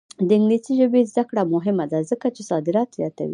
[0.27, 3.29] د انګلیسي ژبې زده کړه مهمه ده ځکه چې صادرات زیاتوي.